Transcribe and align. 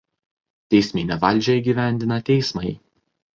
Teisminę 0.73 1.17
valdžią 1.25 1.57
įgyvendina 1.59 2.19
teismai. 2.31 2.73